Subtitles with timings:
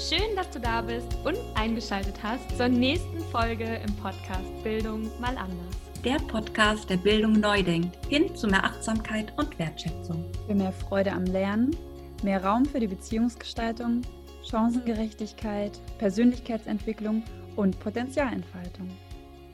[0.00, 5.36] Schön, dass du da bist und eingeschaltet hast zur nächsten Folge im Podcast Bildung mal
[5.36, 5.76] anders.
[6.02, 10.24] Der Podcast, der Bildung neu denkt, hin zu mehr Achtsamkeit und Wertschätzung.
[10.46, 11.76] Für mehr Freude am Lernen,
[12.22, 14.00] mehr Raum für die Beziehungsgestaltung,
[14.42, 17.22] Chancengerechtigkeit, Persönlichkeitsentwicklung
[17.56, 18.88] und Potenzialentfaltung.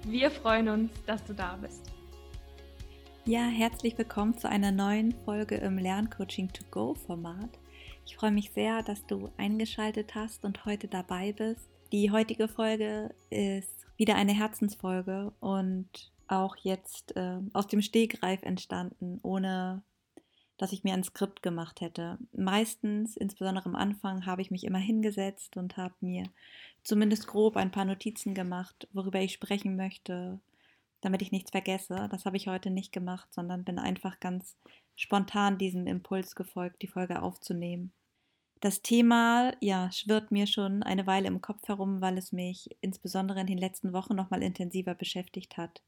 [0.05, 1.91] Wir freuen uns, dass du da bist.
[3.25, 7.59] Ja, herzlich willkommen zu einer neuen Folge im Lerncoaching to Go Format.
[8.07, 11.69] Ich freue mich sehr, dass du eingeschaltet hast und heute dabei bist.
[11.91, 19.19] Die heutige Folge ist wieder eine Herzensfolge und auch jetzt äh, aus dem Stegreif entstanden,
[19.23, 19.83] ohne
[20.57, 22.19] dass ich mir ein Skript gemacht hätte.
[22.33, 26.25] Meistens, insbesondere am Anfang, habe ich mich immer hingesetzt und habe mir
[26.85, 30.41] zumindest grob ein paar Notizen gemacht, worüber ich sprechen möchte,
[31.07, 32.09] damit ich nichts vergesse.
[32.11, 34.57] Das habe ich heute nicht gemacht, sondern bin einfach ganz
[34.97, 37.93] spontan diesem Impuls gefolgt, die Folge aufzunehmen.
[38.59, 43.41] Das Thema, ja, schwirrt mir schon eine Weile im Kopf herum, weil es mich insbesondere
[43.41, 45.81] in den letzten Wochen nochmal intensiver beschäftigt hat.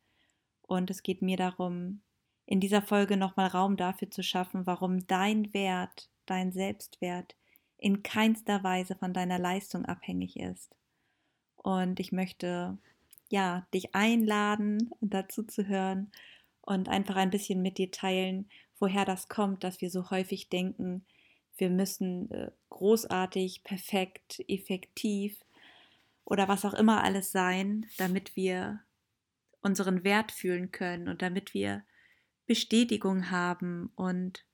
[0.63, 2.03] Und es geht mir darum,
[2.47, 7.35] in dieser Folge nochmal Raum dafür zu schaffen, warum dein Wert, dein Selbstwert
[7.77, 10.77] in keinster Weise von deiner Leistung abhängig ist.
[11.57, 12.79] Und ich möchte
[13.29, 16.11] ja dich einladen, dazu zu hören
[16.63, 18.49] und einfach ein bisschen mit dir teilen,
[18.79, 21.05] woher das kommt, dass wir so häufig denken,
[21.57, 25.45] wir müssen äh, großartig, perfekt, effektiv
[26.25, 28.81] oder was auch immer alles sein, damit wir
[29.61, 31.85] unseren Wert fühlen können und damit wir
[32.47, 34.45] Bestätigung haben und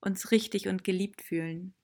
[0.00, 1.74] uns richtig und geliebt fühlen.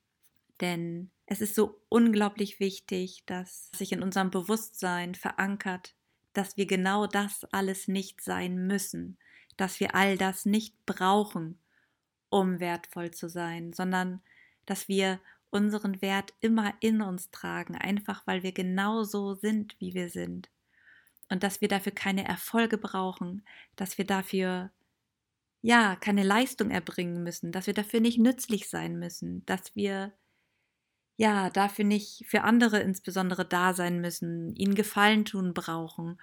[0.61, 5.95] Denn es ist so unglaublich wichtig, dass sich in unserem Bewusstsein verankert,
[6.37, 9.17] dass wir genau das alles nicht sein müssen,
[9.57, 11.59] dass wir all das nicht brauchen,
[12.29, 14.21] um wertvoll zu sein, sondern
[14.65, 15.19] dass wir
[15.49, 20.49] unseren Wert immer in uns tragen, einfach weil wir genau so sind, wie wir sind.
[21.29, 23.45] Und dass wir dafür keine Erfolge brauchen,
[23.75, 24.71] dass wir dafür
[25.61, 30.13] ja keine Leistung erbringen müssen, dass wir dafür nicht nützlich sein müssen, dass wir
[31.17, 36.19] ja dafür nicht für andere insbesondere da sein müssen, ihnen Gefallen tun brauchen,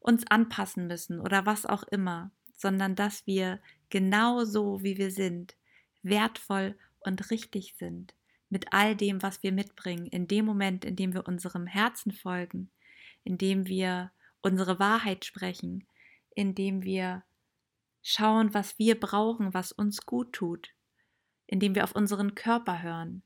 [0.00, 5.54] uns anpassen müssen oder was auch immer, sondern dass wir genau so, wie wir sind,
[6.02, 8.14] wertvoll und richtig sind
[8.50, 12.70] mit all dem, was wir mitbringen, in dem Moment, in dem wir unserem Herzen folgen,
[13.24, 14.12] in dem wir
[14.42, 15.86] unsere Wahrheit sprechen,
[16.34, 17.24] in dem wir
[18.02, 20.68] schauen, was wir brauchen, was uns gut tut,
[21.46, 23.22] indem wir auf unseren Körper hören,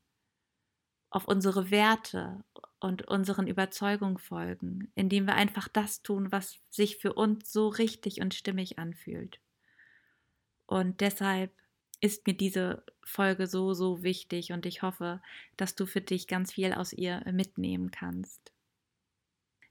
[1.09, 2.43] auf unsere Werte
[2.79, 8.21] und unseren Überzeugungen folgen, indem wir einfach das tun, was sich für uns so richtig
[8.21, 9.39] und stimmig anfühlt.
[10.65, 11.51] Und deshalb
[12.01, 15.21] ist mir diese Folge so, so wichtig und ich hoffe,
[15.57, 18.53] dass du für dich ganz viel aus ihr mitnehmen kannst.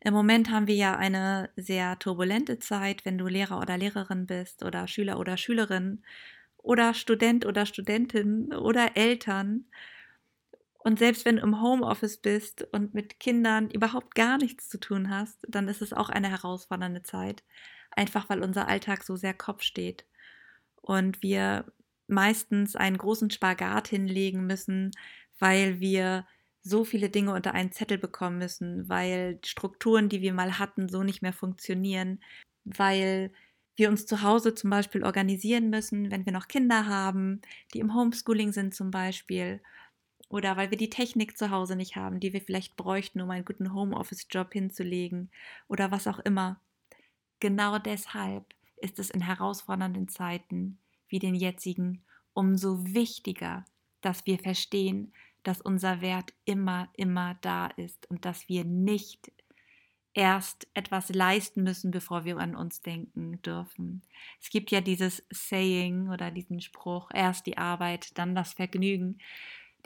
[0.01, 4.63] Im Moment haben wir ja eine sehr turbulente Zeit, wenn du Lehrer oder Lehrerin bist
[4.63, 6.03] oder Schüler oder Schülerin
[6.59, 9.67] oder Student oder Studentin oder Eltern.
[10.79, 15.11] Und selbst wenn du im Homeoffice bist und mit Kindern überhaupt gar nichts zu tun
[15.11, 17.43] hast, dann ist es auch eine herausfordernde Zeit,
[17.91, 20.07] einfach weil unser Alltag so sehr Kopf steht.
[20.81, 21.67] Und wir
[22.07, 24.93] meistens einen großen Spagat hinlegen müssen,
[25.39, 26.27] weil wir
[26.63, 31.03] so viele Dinge unter einen Zettel bekommen müssen, weil Strukturen, die wir mal hatten, so
[31.03, 32.21] nicht mehr funktionieren,
[32.65, 33.33] weil
[33.77, 37.41] wir uns zu Hause zum Beispiel organisieren müssen, wenn wir noch Kinder haben,
[37.73, 39.61] die im Homeschooling sind zum Beispiel,
[40.29, 43.45] oder weil wir die Technik zu Hause nicht haben, die wir vielleicht bräuchten, um einen
[43.45, 45.31] guten Homeoffice-Job hinzulegen
[45.69, 46.61] oder was auch immer.
[47.41, 50.79] Genau deshalb ist es in herausfordernden Zeiten
[51.09, 52.03] wie den jetzigen
[52.35, 53.65] umso wichtiger,
[54.01, 55.13] dass wir verstehen,
[55.43, 59.33] dass unser Wert immer, immer da ist und dass wir nicht
[60.15, 64.03] erst etwas leisten müssen, bevor wir an uns denken dürfen.
[64.41, 69.19] Es gibt ja dieses Saying oder diesen Spruch, erst die Arbeit, dann das Vergnügen.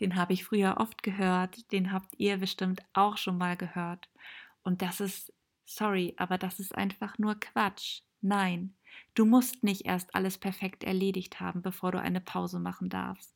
[0.00, 4.08] Den habe ich früher oft gehört, den habt ihr bestimmt auch schon mal gehört.
[4.62, 5.32] Und das ist,
[5.64, 8.02] sorry, aber das ist einfach nur Quatsch.
[8.20, 8.74] Nein,
[9.14, 13.34] du musst nicht erst alles perfekt erledigt haben, bevor du eine Pause machen darfst.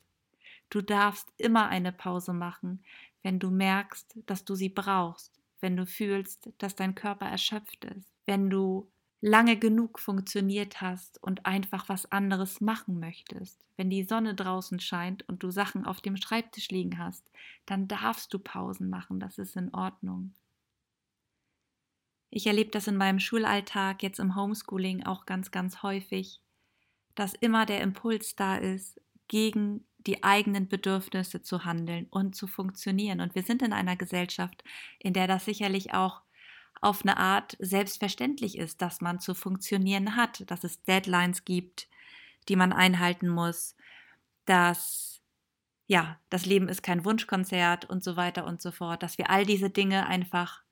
[0.70, 2.84] Du darfst immer eine Pause machen,
[3.22, 8.12] wenn du merkst, dass du sie brauchst, wenn du fühlst, dass dein Körper erschöpft ist,
[8.25, 8.90] wenn du
[9.20, 13.64] lange genug funktioniert hast und einfach was anderes machen möchtest.
[13.76, 17.30] Wenn die Sonne draußen scheint und du Sachen auf dem Schreibtisch liegen hast,
[17.64, 20.34] dann darfst du Pausen machen, das ist in Ordnung.
[22.30, 26.40] Ich erlebe das in meinem Schulalltag, jetzt im Homeschooling auch ganz, ganz häufig,
[27.14, 33.20] dass immer der Impuls da ist, gegen die eigenen Bedürfnisse zu handeln und zu funktionieren.
[33.20, 34.62] Und wir sind in einer Gesellschaft,
[34.98, 36.22] in der das sicherlich auch
[36.81, 41.88] auf eine Art selbstverständlich ist, dass man zu funktionieren hat, dass es Deadlines gibt,
[42.49, 43.76] die man einhalten muss,
[44.44, 45.06] dass
[45.88, 49.44] ja, das Leben ist kein Wunschkonzert und so weiter und so fort, dass wir all
[49.46, 50.62] diese Dinge einfach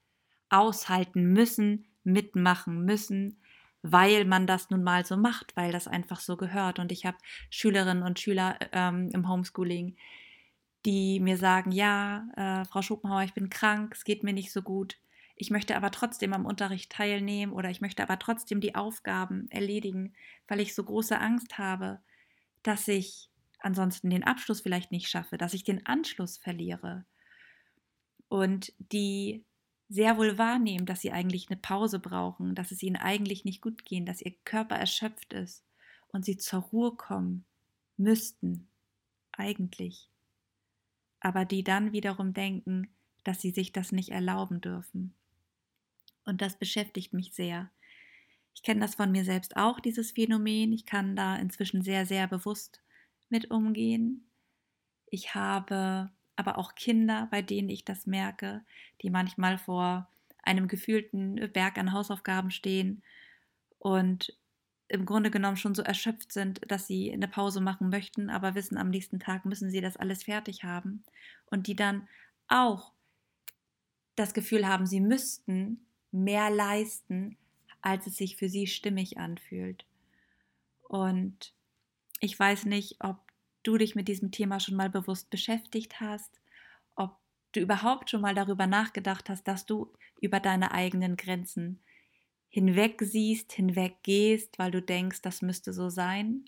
[0.51, 3.39] aushalten müssen, mitmachen müssen,
[3.83, 6.79] weil man das nun mal so macht, weil das einfach so gehört.
[6.79, 7.19] Und ich habe
[7.51, 9.97] Schülerinnen und Schüler ähm, im Homeschooling,
[10.85, 14.63] die mir sagen, ja, äh, Frau Schopenhauer, ich bin krank, es geht mir nicht so
[14.63, 14.99] gut.
[15.37, 20.15] Ich möchte aber trotzdem am Unterricht teilnehmen oder ich möchte aber trotzdem die Aufgaben erledigen,
[20.47, 22.01] weil ich so große Angst habe,
[22.63, 27.05] dass ich ansonsten den Abschluss vielleicht nicht schaffe, dass ich den Anschluss verliere.
[28.29, 29.45] Und die
[29.89, 33.85] sehr wohl wahrnehmen, dass sie eigentlich eine Pause brauchen, dass es ihnen eigentlich nicht gut
[33.85, 35.65] geht, dass ihr Körper erschöpft ist
[36.09, 37.45] und sie zur Ruhe kommen
[37.97, 38.69] müssten,
[39.33, 40.09] eigentlich.
[41.21, 42.89] Aber die dann wiederum denken,
[43.25, 45.15] dass sie sich das nicht erlauben dürfen.
[46.25, 47.71] Und das beschäftigt mich sehr.
[48.55, 50.73] Ich kenne das von mir selbst auch, dieses Phänomen.
[50.73, 52.83] Ich kann da inzwischen sehr, sehr bewusst
[53.29, 54.27] mit umgehen.
[55.07, 58.65] Ich habe aber auch Kinder, bei denen ich das merke,
[59.03, 60.09] die manchmal vor
[60.43, 63.03] einem gefühlten Berg an Hausaufgaben stehen
[63.79, 64.37] und
[64.89, 68.77] im Grunde genommen schon so erschöpft sind, dass sie eine Pause machen möchten, aber wissen,
[68.77, 71.05] am nächsten Tag müssen sie das alles fertig haben
[71.47, 72.07] und die dann
[72.49, 72.93] auch
[74.17, 77.37] das Gefühl haben, sie müssten mehr leisten,
[77.83, 79.85] als es sich für sie stimmig anfühlt.
[80.89, 81.53] Und
[82.21, 83.19] ich weiß nicht, ob
[83.65, 86.41] du dich mit diesem Thema schon mal bewusst beschäftigt hast,
[86.95, 87.17] ob
[87.53, 91.81] du überhaupt schon mal darüber nachgedacht hast, dass du über deine eigenen Grenzen
[92.49, 96.45] hinweg siehst, hinweg gehst, weil du denkst, das müsste so sein.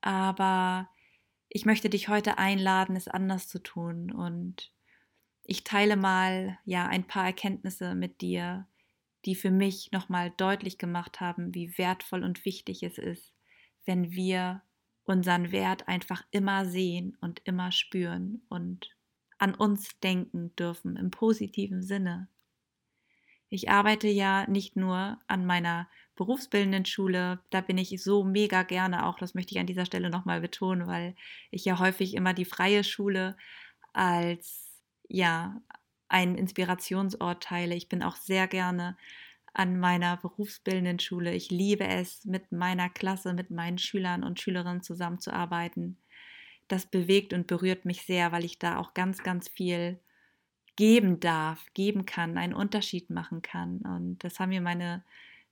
[0.00, 0.88] Aber
[1.48, 4.70] ich möchte dich heute einladen, es anders zu tun und
[5.42, 8.67] ich teile mal ja ein paar Erkenntnisse mit dir,
[9.24, 13.34] die für mich nochmal deutlich gemacht haben, wie wertvoll und wichtig es ist,
[13.84, 14.62] wenn wir
[15.04, 18.94] unseren Wert einfach immer sehen und immer spüren und
[19.38, 22.28] an uns denken dürfen im positiven Sinne.
[23.48, 29.06] Ich arbeite ja nicht nur an meiner berufsbildenden Schule, da bin ich so mega gerne
[29.06, 31.14] auch, das möchte ich an dieser Stelle nochmal betonen, weil
[31.50, 33.36] ich ja häufig immer die freie Schule
[33.92, 34.68] als
[35.08, 35.62] ja
[36.08, 37.74] einen Inspirationsort teile.
[37.74, 38.96] Ich bin auch sehr gerne
[39.52, 41.34] an meiner berufsbildenden Schule.
[41.34, 45.98] Ich liebe es, mit meiner Klasse, mit meinen Schülern und Schülerinnen zusammenzuarbeiten.
[46.68, 49.98] Das bewegt und berührt mich sehr, weil ich da auch ganz, ganz viel
[50.76, 53.78] geben darf, geben kann, einen Unterschied machen kann.
[53.78, 55.02] Und das haben mir meine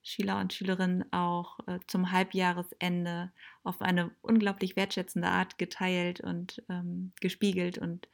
[0.04, 3.32] Schüler und Schülerinnen auch äh, zum Halbjahresende
[3.64, 7.76] auf eine unglaublich wertschätzende Art geteilt und ähm, gespiegelt.
[7.76, 8.06] Und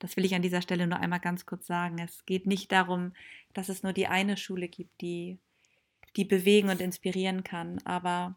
[0.00, 1.98] das will ich an dieser Stelle nur einmal ganz kurz sagen.
[1.98, 3.12] Es geht nicht darum,
[3.52, 5.38] dass es nur die eine Schule gibt, die,
[6.16, 7.78] die bewegen und inspirieren kann.
[7.84, 8.36] Aber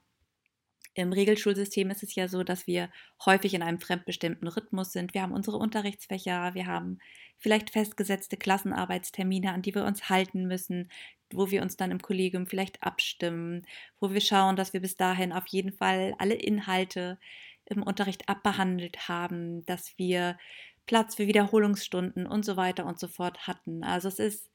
[0.93, 2.89] im Regelschulsystem ist es ja so, dass wir
[3.25, 5.13] häufig in einem fremdbestimmten Rhythmus sind.
[5.13, 6.99] Wir haben unsere Unterrichtsfächer, wir haben
[7.39, 10.91] vielleicht festgesetzte Klassenarbeitstermine, an die wir uns halten müssen,
[11.31, 13.65] wo wir uns dann im Kollegium vielleicht abstimmen,
[13.99, 17.17] wo wir schauen, dass wir bis dahin auf jeden Fall alle Inhalte
[17.65, 20.37] im Unterricht abbehandelt haben, dass wir
[20.85, 23.83] Platz für Wiederholungsstunden und so weiter und so fort hatten.
[23.83, 24.49] Also es ist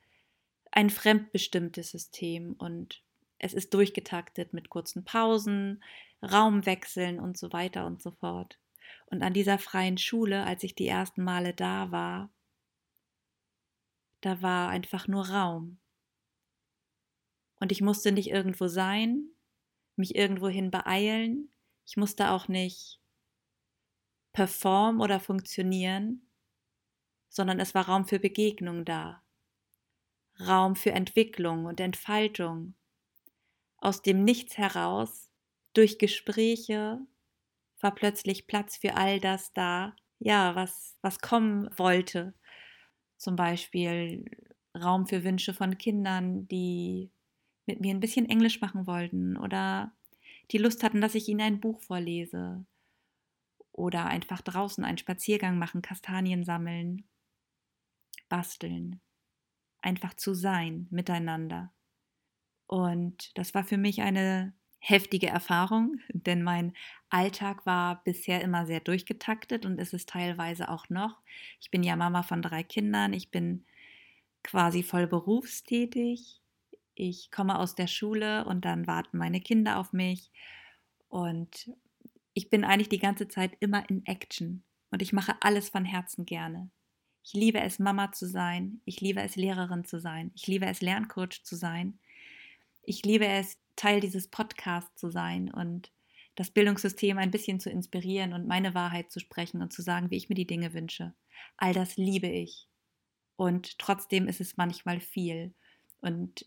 [0.71, 3.03] ein fremdbestimmtes System und
[3.39, 5.83] es ist durchgetaktet mit kurzen Pausen,
[6.23, 8.59] Raumwechseln und so weiter und so fort.
[9.07, 12.31] Und an dieser freien Schule, als ich die ersten Male da war,
[14.21, 15.79] da war einfach nur Raum.
[17.61, 19.31] Und ich musste nicht irgendwo sein,
[19.97, 21.51] mich irgendwohin beeilen.
[21.87, 22.98] Ich musste auch nicht
[24.39, 26.23] performen oder funktionieren,
[27.29, 29.25] sondern es war Raum für Begegnung da,
[30.39, 32.75] Raum für Entwicklung und Entfaltung.
[33.79, 35.33] Aus dem Nichts heraus,
[35.73, 37.01] durch Gespräche,
[37.81, 42.33] war plötzlich Platz für all das da, ja, was, was kommen wollte.
[43.17, 44.25] Zum Beispiel
[44.73, 47.11] Raum für Wünsche von Kindern, die
[47.67, 49.93] mit mir ein bisschen Englisch machen wollten oder
[50.53, 52.65] die Lust hatten, dass ich ihnen ein Buch vorlese
[53.79, 57.05] oder einfach draußen einen Spaziergang machen, Kastanien sammeln,
[58.29, 59.01] basteln,
[59.81, 61.73] einfach zu sein miteinander.
[62.67, 66.75] Und das war für mich eine heftige Erfahrung, denn mein
[67.09, 71.23] Alltag war bisher immer sehr durchgetaktet und ist es teilweise auch noch.
[71.61, 73.65] Ich bin ja Mama von drei Kindern, ich bin
[74.43, 76.41] quasi voll berufstätig.
[76.95, 80.33] Ich komme aus der Schule und dann warten meine Kinder auf mich
[81.09, 81.71] und
[82.39, 84.63] ich bin eigentlich die ganze Zeit immer in Action.
[84.93, 86.71] Und ich mache alles von Herzen gerne.
[87.25, 88.81] Ich liebe es, Mama zu sein.
[88.85, 90.31] Ich liebe es, Lehrerin zu sein.
[90.37, 91.99] Ich liebe es, Lerncoach zu sein.
[92.85, 95.91] Ich liebe es, Teil dieses Podcasts zu sein und
[96.37, 100.17] das Bildungssystem ein bisschen zu inspirieren und meine Wahrheit zu sprechen und zu sagen, wie
[100.17, 101.15] ich mir die Dinge wünsche.
[101.57, 102.69] All das liebe ich.
[103.35, 105.55] Und trotzdem ist es manchmal viel.
[106.01, 106.47] Und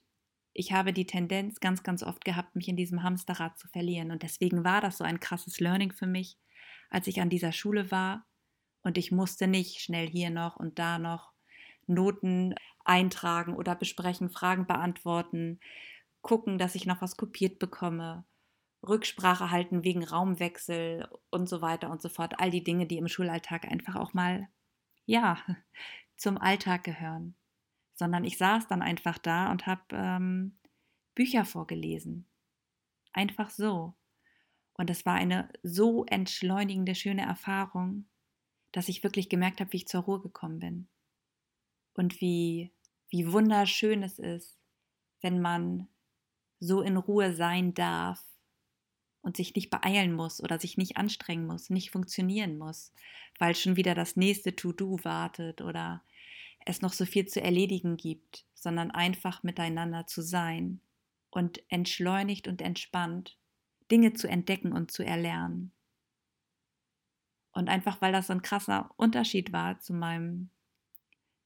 [0.62, 4.12] ich habe die Tendenz ganz, ganz oft gehabt, mich in diesem Hamsterrad zu verlieren.
[4.12, 6.38] Und deswegen war das so ein krasses Learning für mich,
[6.92, 8.28] als ich an dieser Schule war.
[8.84, 11.34] Und ich musste nicht schnell hier noch und da noch
[11.88, 12.54] Noten
[12.86, 15.60] eintragen oder besprechen, Fragen beantworten,
[16.22, 18.24] gucken, dass ich noch was kopiert bekomme,
[18.88, 22.40] Rücksprache halten wegen Raumwechsel und so weiter und so fort.
[22.40, 24.48] All die Dinge, die im Schulalltag einfach auch mal,
[25.08, 25.40] ja,
[26.18, 27.36] zum Alltag gehören.
[28.02, 30.58] Sondern ich saß dann einfach da und habe ähm,
[31.14, 32.26] Bücher vorgelesen.
[33.14, 33.94] Einfach so.
[34.74, 38.10] Und es war eine so entschleunigende, schöne Erfahrung,
[38.72, 40.88] dass ich wirklich gemerkt habe, wie ich zur Ruhe gekommen bin.
[41.94, 42.74] Und wie,
[43.10, 44.58] wie wunderschön es ist,
[45.22, 45.88] wenn man
[46.60, 48.26] so in Ruhe sein darf
[49.22, 52.94] und sich nicht beeilen muss oder sich nicht anstrengen muss, nicht funktionieren muss,
[53.38, 56.04] weil schon wieder das nächste To-Do wartet oder
[56.66, 60.82] es noch so viel zu erledigen gibt, sondern einfach miteinander zu sein
[61.30, 63.38] und entschleunigt und entspannt
[63.92, 65.74] Dinge zu entdecken und zu erlernen.
[67.52, 70.50] Und einfach weil das so ein krasser Unterschied war zu meinem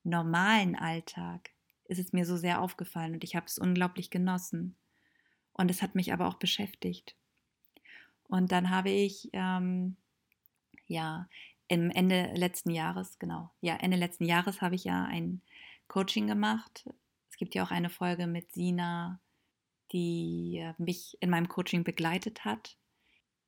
[0.03, 1.49] normalen Alltag,
[1.85, 4.77] ist es mir so sehr aufgefallen und ich habe es unglaublich genossen.
[5.53, 7.15] Und es hat mich aber auch beschäftigt.
[8.27, 9.97] Und dann habe ich, ähm,
[10.87, 11.27] ja,
[11.67, 15.41] im Ende letzten Jahres, genau, ja, Ende letzten Jahres habe ich ja ein
[15.87, 16.87] Coaching gemacht.
[17.29, 19.19] Es gibt ja auch eine Folge mit Sina,
[19.91, 22.77] die äh, mich in meinem Coaching begleitet hat.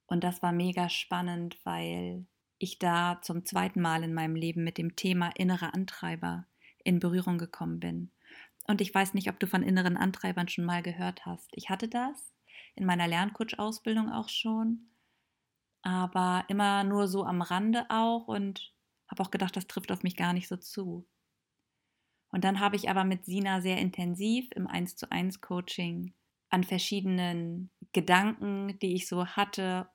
[0.07, 2.25] Und das war mega spannend, weil
[2.59, 6.45] ich da zum zweiten Mal in meinem Leben mit dem Thema innere Antreiber
[6.83, 8.11] in Berührung gekommen bin.
[8.67, 11.49] Und ich weiß nicht, ob du von inneren Antreibern schon mal gehört hast.
[11.53, 12.33] Ich hatte das
[12.75, 14.89] in meiner Lerncoach-Ausbildung auch schon,
[15.87, 18.73] aber immer nur so am Rande auch und
[19.09, 21.07] habe auch gedacht, das trifft auf mich gar nicht so zu.
[22.29, 26.13] Und dann habe ich aber mit Sina sehr intensiv im 1 zu 1 Coaching
[26.49, 29.87] an verschiedenen Gedanken, die ich so hatte,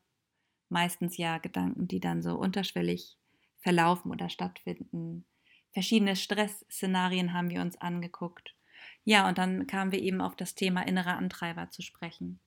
[0.70, 3.18] meistens ja Gedanken, die dann so unterschwellig
[3.58, 5.26] verlaufen oder stattfinden.
[5.72, 8.56] Verschiedene Stressszenarien haben wir uns angeguckt.
[9.04, 12.40] Ja, und dann kamen wir eben auf das Thema innere Antreiber zu sprechen.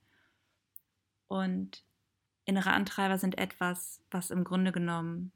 [1.28, 1.86] Und
[2.46, 5.32] innere Antreiber sind etwas, was im Grunde genommen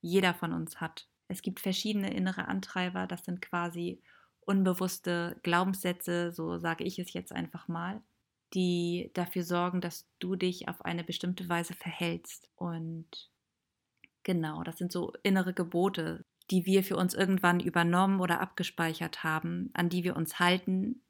[0.00, 1.08] jeder von uns hat.
[1.28, 4.02] Es gibt verschiedene innere Antreiber, das sind quasi
[4.40, 8.02] unbewusste Glaubenssätze, so sage ich es jetzt einfach mal,
[8.54, 12.50] die dafür sorgen, dass du dich auf eine bestimmte Weise verhältst.
[12.56, 13.30] Und
[14.24, 19.70] genau, das sind so innere Gebote, die wir für uns irgendwann übernommen oder abgespeichert haben,
[19.74, 21.02] an die wir uns halten,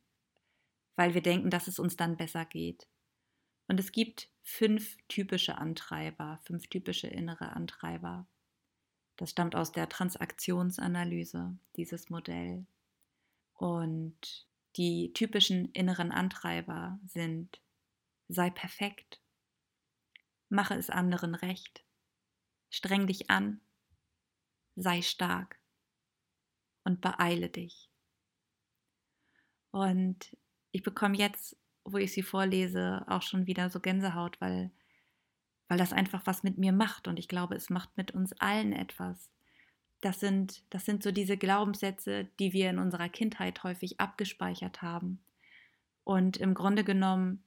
[0.95, 2.87] weil wir denken, dass es uns dann besser geht.
[3.67, 8.27] Und es gibt fünf typische Antreiber, fünf typische innere Antreiber.
[9.17, 12.67] Das stammt aus der Transaktionsanalyse, dieses Modell.
[13.55, 14.47] Und
[14.77, 17.61] die typischen inneren Antreiber sind
[18.29, 19.21] sei perfekt,
[20.49, 21.85] mache es anderen recht,
[22.71, 23.61] streng dich an,
[24.75, 25.61] sei stark
[26.85, 27.91] und beeile dich.
[29.71, 30.37] Und
[30.73, 34.71] ich bekomme jetzt, wo ich sie vorlese, auch schon wieder so Gänsehaut, weil,
[35.69, 38.73] weil das einfach was mit mir macht und ich glaube, es macht mit uns allen
[38.73, 39.33] etwas
[40.03, 45.21] das sind, das sind so diese Glaubenssätze, die wir in unserer Kindheit häufig abgespeichert haben.
[46.03, 47.45] Und im Grunde genommen,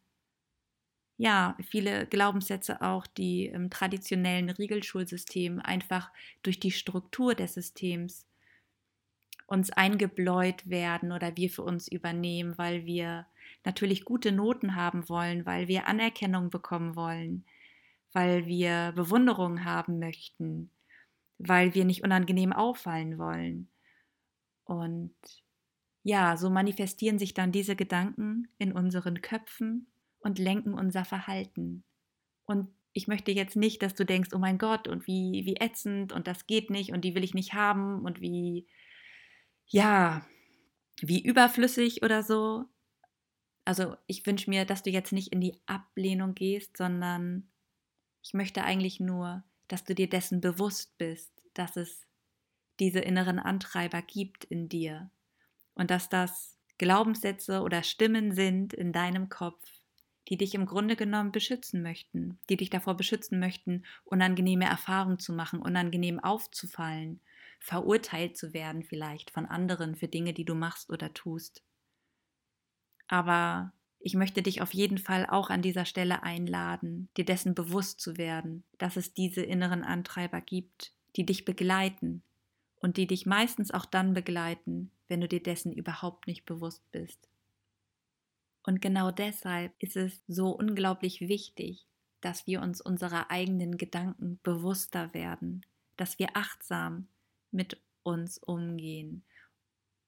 [1.17, 6.11] ja, viele Glaubenssätze auch, die im traditionellen Regelschulsystem einfach
[6.43, 8.25] durch die Struktur des Systems
[9.47, 13.27] uns eingebläut werden oder wir für uns übernehmen, weil wir
[13.63, 17.45] natürlich gute Noten haben wollen, weil wir Anerkennung bekommen wollen,
[18.13, 20.69] weil wir Bewunderung haben möchten,
[21.37, 23.69] weil wir nicht unangenehm auffallen wollen.
[24.65, 25.13] Und
[26.03, 29.87] ja, so manifestieren sich dann diese Gedanken in unseren Köpfen
[30.19, 31.83] und lenken unser Verhalten.
[32.45, 36.13] Und ich möchte jetzt nicht, dass du denkst, oh mein Gott, und wie, wie ätzend
[36.13, 38.67] und das geht nicht und die will ich nicht haben und wie,
[39.67, 40.25] ja,
[41.01, 42.65] wie überflüssig oder so.
[43.65, 47.49] Also ich wünsche mir, dass du jetzt nicht in die Ablehnung gehst, sondern
[48.23, 52.05] ich möchte eigentlich nur, dass du dir dessen bewusst bist, dass es
[52.79, 55.09] diese inneren Antreiber gibt in dir
[55.73, 59.65] und dass das Glaubenssätze oder Stimmen sind in deinem Kopf,
[60.27, 65.33] die dich im Grunde genommen beschützen möchten, die dich davor beschützen möchten, unangenehme Erfahrungen zu
[65.33, 67.21] machen, unangenehm aufzufallen,
[67.59, 71.63] verurteilt zu werden vielleicht von anderen für Dinge, die du machst oder tust.
[73.07, 77.99] Aber ich möchte dich auf jeden Fall auch an dieser Stelle einladen, dir dessen bewusst
[77.99, 82.21] zu werden, dass es diese inneren Antreiber gibt, die dich begleiten
[82.75, 87.27] und die dich meistens auch dann begleiten, wenn du dir dessen überhaupt nicht bewusst bist.
[88.63, 91.85] Und genau deshalb ist es so unglaublich wichtig,
[92.21, 95.65] dass wir uns unserer eigenen Gedanken bewusster werden,
[95.97, 97.07] dass wir achtsam
[97.51, 99.23] mit uns umgehen.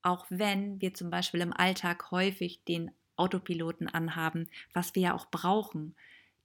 [0.02, 5.30] Auch wenn wir zum Beispiel im Alltag häufig den Autopiloten anhaben, was wir ja auch
[5.30, 5.96] brauchen,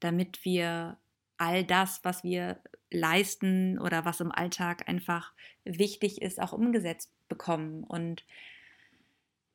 [0.01, 0.99] damit wir
[1.37, 5.33] all das, was wir leisten oder was im Alltag einfach
[5.65, 7.85] wichtig ist, auch umgesetzt bekommen.
[7.85, 8.25] Und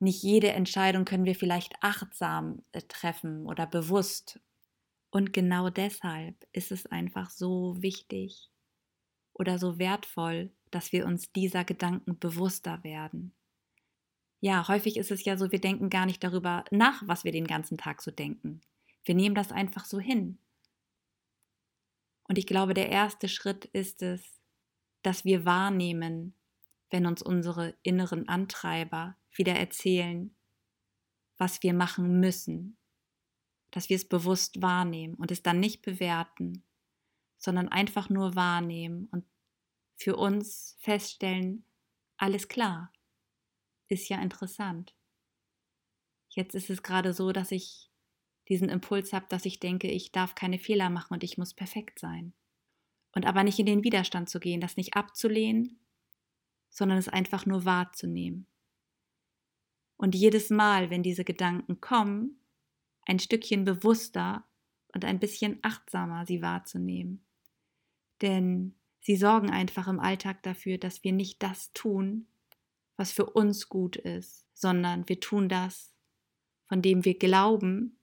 [0.00, 4.40] nicht jede Entscheidung können wir vielleicht achtsam äh, treffen oder bewusst.
[5.10, 8.50] Und genau deshalb ist es einfach so wichtig
[9.32, 13.32] oder so wertvoll, dass wir uns dieser Gedanken bewusster werden.
[14.40, 17.46] Ja, häufig ist es ja so, wir denken gar nicht darüber nach, was wir den
[17.46, 18.60] ganzen Tag so denken.
[19.04, 20.38] Wir nehmen das einfach so hin.
[22.24, 24.22] Und ich glaube, der erste Schritt ist es,
[25.02, 26.34] dass wir wahrnehmen,
[26.90, 30.34] wenn uns unsere inneren Antreiber wieder erzählen,
[31.36, 32.76] was wir machen müssen,
[33.70, 36.62] dass wir es bewusst wahrnehmen und es dann nicht bewerten,
[37.38, 39.24] sondern einfach nur wahrnehmen und
[39.96, 41.64] für uns feststellen,
[42.16, 42.92] alles klar,
[43.88, 44.94] ist ja interessant.
[46.28, 47.90] Jetzt ist es gerade so, dass ich
[48.48, 51.98] diesen Impuls habe, dass ich denke, ich darf keine Fehler machen und ich muss perfekt
[51.98, 52.32] sein.
[53.14, 55.78] Und aber nicht in den Widerstand zu gehen, das nicht abzulehnen,
[56.70, 58.46] sondern es einfach nur wahrzunehmen.
[59.96, 62.40] Und jedes Mal, wenn diese Gedanken kommen,
[63.02, 64.44] ein Stückchen bewusster
[64.94, 67.24] und ein bisschen achtsamer sie wahrzunehmen.
[68.22, 72.26] Denn sie sorgen einfach im Alltag dafür, dass wir nicht das tun,
[72.98, 75.94] was für uns gut ist, sondern wir tun das,
[76.66, 77.98] von dem wir glauben,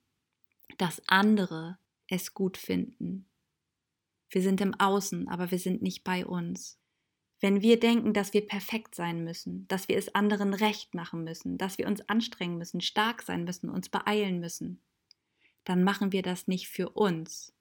[0.78, 1.78] dass andere
[2.08, 3.28] es gut finden.
[4.30, 6.80] Wir sind im Außen, aber wir sind nicht bei uns.
[7.40, 11.58] Wenn wir denken, dass wir perfekt sein müssen, dass wir es anderen recht machen müssen,
[11.58, 14.80] dass wir uns anstrengen müssen, stark sein müssen, uns beeilen müssen,
[15.64, 17.52] dann machen wir das nicht für uns.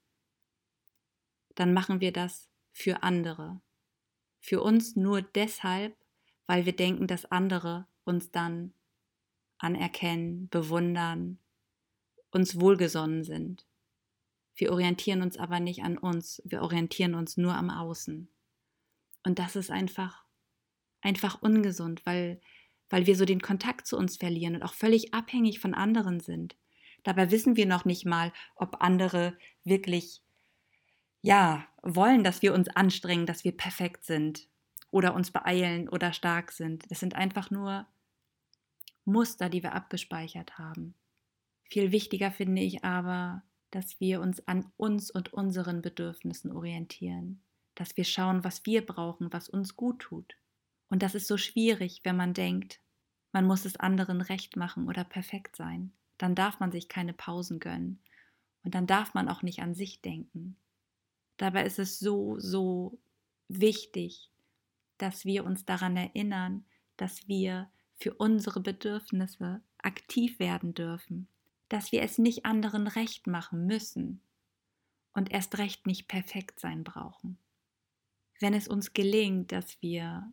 [1.56, 3.62] Dann machen wir das für andere.
[4.40, 5.98] Für uns nur deshalb,
[6.48, 8.74] weil wir denken, dass andere uns dann
[9.58, 11.40] anerkennen, bewundern,
[12.32, 13.66] uns wohlgesonnen sind.
[14.56, 18.30] Wir orientieren uns aber nicht an uns, wir orientieren uns nur am Außen.
[19.24, 20.24] Und das ist einfach,
[21.02, 22.40] einfach ungesund, weil,
[22.90, 26.56] weil wir so den Kontakt zu uns verlieren und auch völlig abhängig von anderen sind.
[27.04, 30.22] Dabei wissen wir noch nicht mal, ob andere wirklich,
[31.22, 34.48] ja, wollen, dass wir uns anstrengen, dass wir perfekt sind
[34.96, 36.90] oder uns beeilen oder stark sind.
[36.90, 37.86] Das sind einfach nur
[39.04, 40.96] Muster, die wir abgespeichert haben.
[41.64, 47.42] Viel wichtiger finde ich aber, dass wir uns an uns und unseren Bedürfnissen orientieren
[47.76, 50.38] dass wir schauen, was wir brauchen, was uns gut tut.
[50.90, 52.80] Und das ist so schwierig, wenn man denkt,
[53.32, 55.92] man muss es anderen recht machen oder perfekt sein.
[56.18, 58.00] Dann darf man sich keine Pausen gönnen.
[58.64, 60.56] Und dann darf man auch nicht an sich denken.
[61.38, 62.98] Dabei ist es so, so
[63.50, 64.32] wichtig,
[64.98, 66.66] dass wir uns daran erinnern,
[66.98, 71.28] dass wir für unsere Bedürfnisse aktiv werden dürfen,
[71.70, 74.22] dass wir es nicht anderen recht machen müssen
[75.14, 77.38] und erst recht nicht perfekt sein brauchen
[78.40, 80.32] wenn es uns gelingt, dass wir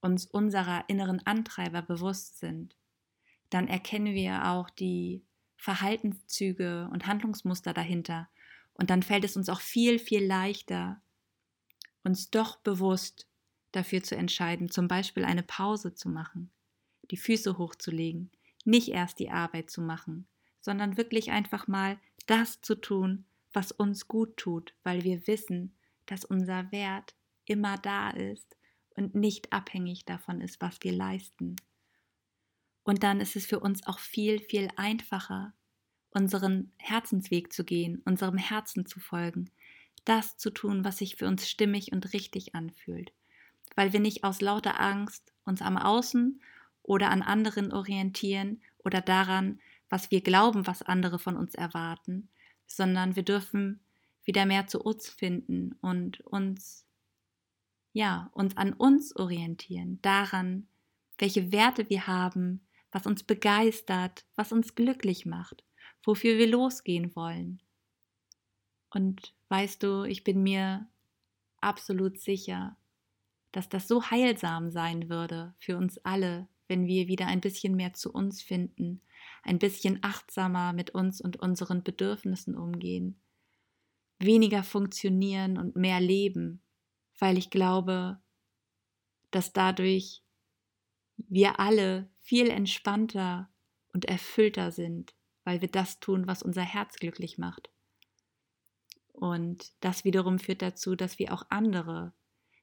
[0.00, 2.76] uns unserer inneren Antreiber bewusst sind,
[3.50, 5.24] dann erkennen wir auch die
[5.56, 8.28] Verhaltenszüge und Handlungsmuster dahinter.
[8.74, 11.00] Und dann fällt es uns auch viel, viel leichter,
[12.02, 13.28] uns doch bewusst
[13.76, 16.50] dafür zu entscheiden, zum Beispiel eine Pause zu machen,
[17.10, 18.30] die Füße hochzulegen,
[18.64, 20.26] nicht erst die Arbeit zu machen,
[20.60, 26.24] sondern wirklich einfach mal das zu tun, was uns gut tut, weil wir wissen, dass
[26.24, 28.56] unser Wert immer da ist
[28.96, 31.56] und nicht abhängig davon ist, was wir leisten.
[32.82, 35.54] Und dann ist es für uns auch viel, viel einfacher,
[36.10, 39.50] unseren Herzensweg zu gehen, unserem Herzen zu folgen,
[40.04, 43.12] das zu tun, was sich für uns stimmig und richtig anfühlt,
[43.74, 46.40] weil wir nicht aus lauter Angst uns am Außen
[46.82, 52.28] oder an anderen orientieren oder daran, was wir glauben, was andere von uns erwarten,
[52.66, 53.80] sondern wir dürfen
[54.24, 56.84] wieder mehr zu uns finden und uns
[57.94, 60.66] ja, uns an uns orientieren, daran,
[61.16, 65.64] welche Werte wir haben, was uns begeistert, was uns glücklich macht,
[66.02, 67.62] wofür wir losgehen wollen.
[68.90, 70.88] Und weißt du, ich bin mir
[71.60, 72.76] absolut sicher,
[73.54, 77.92] dass das so heilsam sein würde für uns alle, wenn wir wieder ein bisschen mehr
[77.92, 79.00] zu uns finden,
[79.44, 83.20] ein bisschen achtsamer mit uns und unseren Bedürfnissen umgehen,
[84.18, 86.62] weniger funktionieren und mehr leben,
[87.20, 88.18] weil ich glaube,
[89.30, 90.24] dass dadurch
[91.16, 93.48] wir alle viel entspannter
[93.92, 95.14] und erfüllter sind,
[95.44, 97.70] weil wir das tun, was unser Herz glücklich macht.
[99.12, 102.12] Und das wiederum führt dazu, dass wir auch andere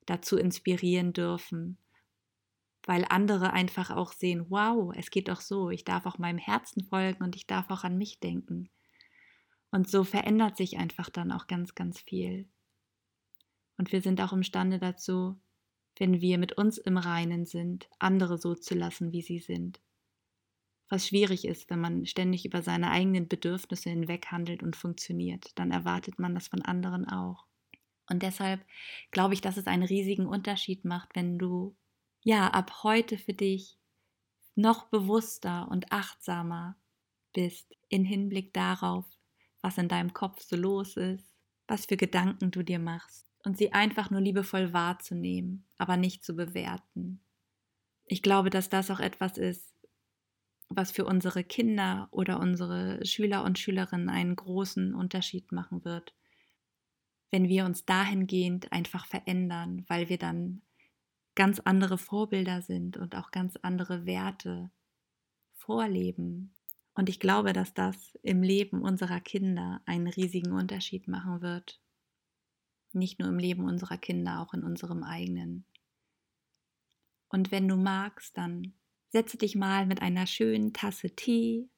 [0.05, 1.77] dazu inspirieren dürfen,
[2.85, 6.83] weil andere einfach auch sehen, wow, es geht doch so, ich darf auch meinem Herzen
[6.83, 8.69] folgen und ich darf auch an mich denken.
[9.71, 12.49] Und so verändert sich einfach dann auch ganz, ganz viel.
[13.77, 15.39] Und wir sind auch imstande dazu,
[15.97, 19.81] wenn wir mit uns im Reinen sind, andere so zu lassen, wie sie sind.
[20.89, 25.71] Was schwierig ist, wenn man ständig über seine eigenen Bedürfnisse hinweg handelt und funktioniert, dann
[25.71, 27.45] erwartet man das von anderen auch.
[28.09, 28.65] Und deshalb
[29.11, 31.75] glaube ich, dass es einen riesigen Unterschied macht, wenn du
[32.21, 33.77] ja ab heute für dich
[34.55, 36.75] noch bewusster und achtsamer
[37.33, 39.05] bist in Hinblick darauf,
[39.61, 41.33] was in deinem Kopf so los ist,
[41.67, 46.35] was für Gedanken du dir machst und sie einfach nur liebevoll wahrzunehmen, aber nicht zu
[46.35, 47.21] bewerten.
[48.05, 49.73] Ich glaube, dass das auch etwas ist,
[50.69, 56.13] was für unsere Kinder oder unsere Schüler und Schülerinnen einen großen Unterschied machen wird,
[57.31, 60.61] wenn wir uns dahingehend einfach verändern, weil wir dann
[61.33, 64.69] ganz andere Vorbilder sind und auch ganz andere Werte
[65.53, 66.53] vorleben.
[66.93, 71.81] Und ich glaube, dass das im Leben unserer Kinder einen riesigen Unterschied machen wird.
[72.91, 75.65] Nicht nur im Leben unserer Kinder, auch in unserem eigenen.
[77.29, 78.73] Und wenn du magst, dann
[79.07, 81.69] setze dich mal mit einer schönen Tasse Tee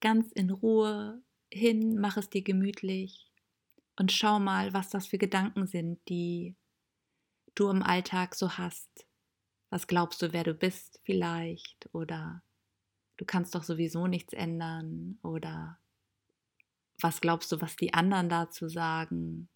[0.00, 3.33] ganz in Ruhe hin, mach es dir gemütlich
[3.96, 6.56] und schau mal, was das für Gedanken sind, die
[7.54, 9.06] du im Alltag so hast.
[9.70, 11.88] Was glaubst du, wer du bist vielleicht?
[11.92, 12.42] Oder
[13.16, 15.18] du kannst doch sowieso nichts ändern?
[15.22, 15.78] Oder
[17.00, 19.48] was glaubst du, was die anderen dazu sagen?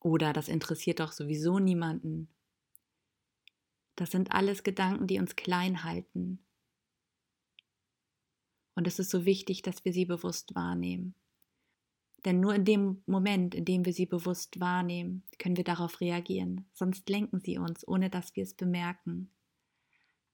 [0.00, 2.28] Oder das interessiert doch sowieso niemanden.
[3.96, 6.44] Das sind alles Gedanken, die uns klein halten.
[8.76, 11.16] Und es ist so wichtig, dass wir sie bewusst wahrnehmen.
[12.24, 16.66] Denn nur in dem Moment, in dem wir sie bewusst wahrnehmen, können wir darauf reagieren.
[16.72, 19.30] Sonst lenken sie uns, ohne dass wir es bemerken.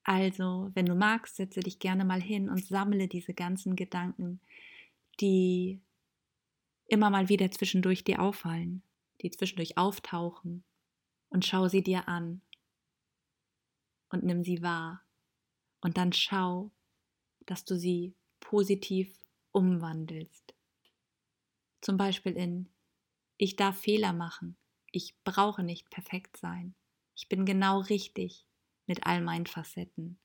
[0.03, 4.39] Also, wenn du magst, setze dich gerne mal hin und sammle diese ganzen Gedanken,
[5.19, 5.79] die
[6.87, 8.83] immer mal wieder zwischendurch dir auffallen
[9.21, 10.63] die zwischendurch auftauchen,
[11.29, 12.41] und schau sie dir an
[14.09, 15.01] und nimm sie wahr.
[15.81, 16.71] Und dann schau,
[17.45, 19.19] dass du sie positiv
[19.51, 20.54] umwandelst.
[21.85, 22.67] Zum Beispiel in
[23.37, 24.57] Ich darf Fehler machen,
[24.91, 26.73] ich brauche nicht perfekt sein,
[27.15, 28.47] ich bin genau richtig
[28.87, 30.17] mit all meinen Facetten.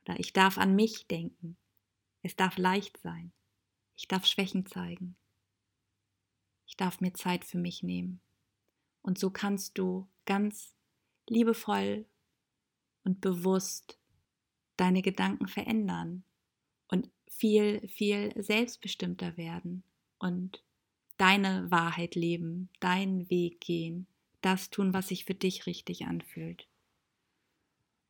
[0.00, 1.58] Oder ich darf an mich denken,
[2.22, 3.34] es darf leicht sein,
[3.94, 5.16] ich darf Schwächen zeigen,
[6.66, 8.22] ich darf mir Zeit für mich nehmen.
[9.02, 10.74] Und so kannst du ganz
[11.28, 12.06] liebevoll
[13.04, 13.98] und bewusst
[14.78, 16.24] deine Gedanken verändern
[16.88, 19.84] und viel, viel selbstbestimmter werden
[20.22, 20.62] und
[21.18, 24.06] deine Wahrheit leben, deinen Weg gehen,
[24.40, 26.66] das tun, was sich für dich richtig anfühlt.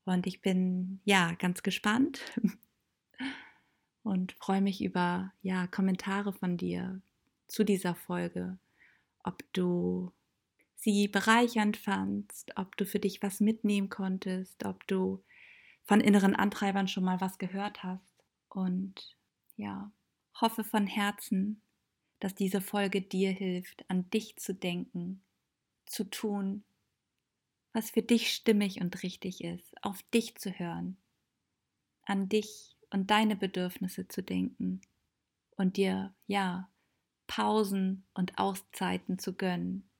[0.04, 2.20] Und ich bin ja ganz gespannt
[4.02, 7.00] und freue mich über ja Kommentare von dir,
[7.48, 8.58] zu dieser Folge,
[9.24, 10.10] ob du
[10.74, 15.22] sie bereichernd fandst, ob du für dich was mitnehmen konntest, ob du
[15.84, 18.24] von inneren Antreibern schon mal was gehört hast.
[18.48, 19.16] Und
[19.56, 19.92] ja,
[20.40, 21.60] hoffe von Herzen,
[22.22, 25.20] dass diese Folge dir hilft, an dich zu denken,
[25.86, 26.62] zu tun,
[27.72, 30.96] was für dich stimmig und richtig ist, auf dich zu hören,
[32.04, 34.82] an dich und deine Bedürfnisse zu denken
[35.56, 36.70] und dir, ja,
[37.26, 39.90] Pausen und Auszeiten zu gönnen,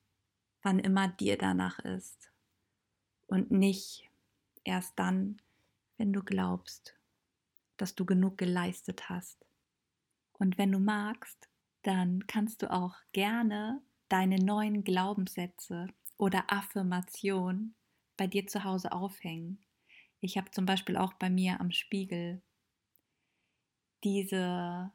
[0.63, 2.31] wann immer dir danach ist.
[3.27, 4.09] Und nicht
[4.63, 5.43] erst dann,
[5.97, 6.95] wenn du glaubst,
[7.79, 9.45] dass du genug geleistet hast.
[10.35, 11.49] Und wenn du magst,
[11.83, 17.75] dann kannst du auch gerne deine neuen Glaubenssätze oder Affirmationen
[18.16, 19.64] bei dir zu Hause aufhängen.
[20.21, 22.42] Ich habe zum Beispiel auch bei mir am Spiegel
[24.05, 24.92] diese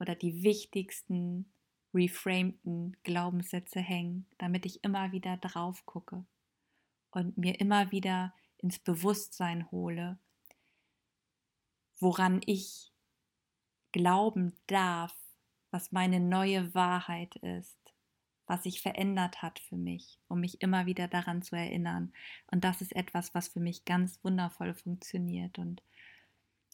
[0.00, 1.52] oder die wichtigsten
[1.92, 6.24] reframeden Glaubenssätze hängen, damit ich immer wieder drauf gucke
[7.10, 10.18] und mir immer wieder ins Bewusstsein hole,
[12.00, 12.92] woran ich
[13.92, 15.14] glauben darf,
[15.74, 17.92] was meine neue Wahrheit ist,
[18.46, 22.12] was sich verändert hat für mich, um mich immer wieder daran zu erinnern.
[22.46, 25.58] Und das ist etwas, was für mich ganz wundervoll funktioniert.
[25.58, 25.82] Und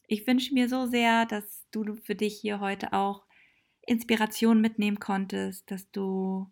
[0.05, 3.25] ich wünsche mir so sehr, dass du für dich hier heute auch
[3.87, 6.51] Inspiration mitnehmen konntest, dass du,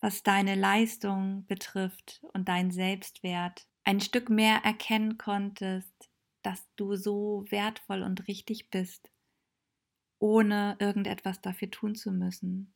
[0.00, 7.44] was deine Leistung betrifft und deinen Selbstwert, ein Stück mehr erkennen konntest, dass du so
[7.50, 9.10] wertvoll und richtig bist,
[10.18, 12.74] ohne irgendetwas dafür tun zu müssen.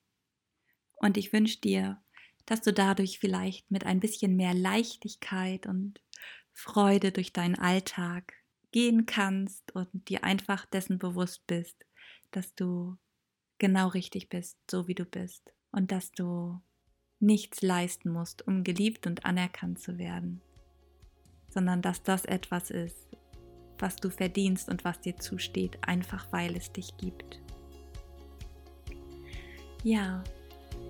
[0.96, 2.02] Und ich wünsche dir,
[2.46, 6.00] dass du dadurch vielleicht mit ein bisschen mehr Leichtigkeit und
[6.52, 8.34] Freude durch deinen Alltag
[8.72, 11.86] gehen kannst und dir einfach dessen bewusst bist,
[12.30, 12.96] dass du
[13.58, 16.60] genau richtig bist, so wie du bist und dass du
[17.18, 20.40] nichts leisten musst, um geliebt und anerkannt zu werden,
[21.48, 23.09] sondern dass das etwas ist,
[23.80, 27.40] was du verdienst und was dir zusteht, einfach weil es dich gibt.
[29.82, 30.22] Ja,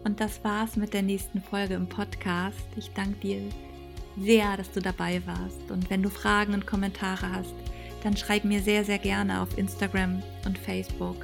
[0.05, 2.67] und das war's mit der nächsten Folge im Podcast.
[2.77, 3.43] Ich danke dir
[4.19, 5.71] sehr, dass du dabei warst.
[5.71, 7.55] Und wenn du Fragen und Kommentare hast,
[8.03, 11.17] dann schreib mir sehr, sehr gerne auf Instagram und Facebook.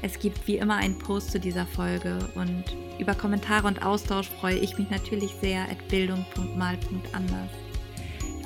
[0.00, 2.64] Es gibt wie immer einen Post zu dieser Folge und
[2.98, 7.67] über Kommentare und Austausch freue ich mich natürlich sehr at bildung.mal.anders.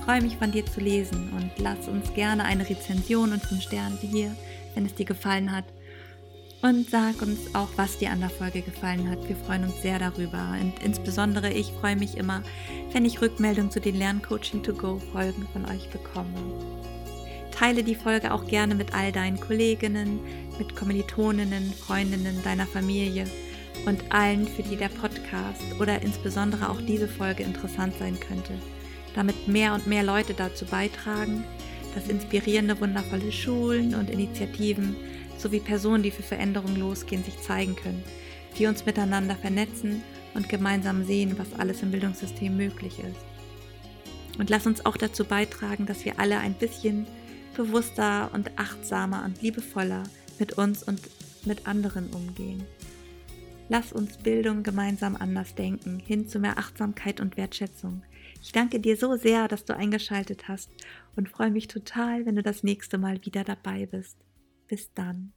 [0.03, 3.63] Ich freue mich von dir zu lesen und lass uns gerne eine Rezension und 5
[3.63, 4.35] Sterne hier,
[4.75, 5.65] wenn es dir gefallen hat.
[6.61, 9.29] Und sag uns auch, was dir an der Folge gefallen hat.
[9.29, 10.57] Wir freuen uns sehr darüber.
[10.61, 12.43] Und insbesondere ich freue mich immer,
[12.91, 16.35] wenn ich Rückmeldungen zu den Lerncoaching to Go Folgen von euch bekomme.
[17.53, 20.19] Teile die Folge auch gerne mit all deinen Kolleginnen,
[20.59, 23.25] mit Kommilitoninnen, Freundinnen, deiner Familie
[23.87, 28.55] und allen, für die der Podcast oder insbesondere auch diese Folge interessant sein könnte,
[29.15, 31.45] damit mehr und mehr Leute dazu beitragen,
[31.95, 34.97] dass inspirierende, wundervolle Schulen und Initiativen
[35.39, 38.03] sowie Personen, die für Veränderung losgehen, sich zeigen können,
[38.57, 40.03] wir uns miteinander vernetzen
[40.35, 44.39] und gemeinsam sehen, was alles im Bildungssystem möglich ist.
[44.39, 47.07] Und lass uns auch dazu beitragen, dass wir alle ein bisschen
[47.55, 50.05] bewusster und achtsamer und liebevoller
[50.39, 51.01] mit uns und
[51.45, 52.65] mit anderen umgehen.
[53.69, 58.03] Lass uns Bildung gemeinsam anders denken, hin zu mehr Achtsamkeit und Wertschätzung.
[58.43, 60.69] Ich danke dir so sehr, dass du eingeschaltet hast
[61.15, 64.19] und freue mich total, wenn du das nächste Mal wieder dabei bist.
[64.67, 65.33] Bis dann.